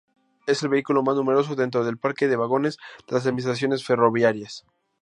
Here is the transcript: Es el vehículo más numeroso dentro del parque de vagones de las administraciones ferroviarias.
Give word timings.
Es 0.47 0.63
el 0.63 0.69
vehículo 0.69 1.03
más 1.03 1.15
numeroso 1.15 1.53
dentro 1.53 1.85
del 1.85 1.99
parque 1.99 2.27
de 2.27 2.35
vagones 2.35 2.77
de 3.07 3.13
las 3.13 3.27
administraciones 3.27 3.85
ferroviarias. 3.85 4.65